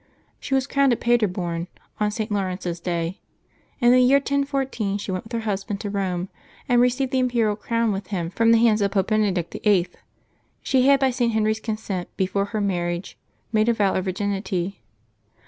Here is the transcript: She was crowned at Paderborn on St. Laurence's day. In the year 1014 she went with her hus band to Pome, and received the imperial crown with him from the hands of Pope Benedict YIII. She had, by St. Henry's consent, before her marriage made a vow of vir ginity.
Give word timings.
She 0.39 0.55
was 0.55 0.65
crowned 0.65 0.91
at 0.93 0.99
Paderborn 0.99 1.67
on 1.99 2.09
St. 2.09 2.31
Laurence's 2.31 2.79
day. 2.79 3.19
In 3.79 3.91
the 3.91 4.01
year 4.01 4.17
1014 4.17 4.97
she 4.97 5.11
went 5.11 5.25
with 5.25 5.33
her 5.33 5.41
hus 5.41 5.63
band 5.63 5.79
to 5.81 5.91
Pome, 5.91 6.27
and 6.67 6.81
received 6.81 7.11
the 7.11 7.19
imperial 7.19 7.55
crown 7.55 7.91
with 7.91 8.07
him 8.07 8.31
from 8.31 8.51
the 8.51 8.57
hands 8.57 8.81
of 8.81 8.89
Pope 8.89 9.09
Benedict 9.09 9.53
YIII. 9.63 9.89
She 10.63 10.87
had, 10.87 10.99
by 10.99 11.11
St. 11.11 11.33
Henry's 11.33 11.59
consent, 11.59 12.09
before 12.17 12.45
her 12.45 12.59
marriage 12.61 13.15
made 13.51 13.69
a 13.69 13.73
vow 13.73 13.93
of 13.93 14.05
vir 14.05 14.13
ginity. 14.13 14.77